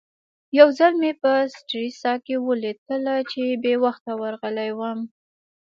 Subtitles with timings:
[0.57, 4.99] یو ځل مې په سټریسا کې ولید کله چې بې وخته ورغلی وم.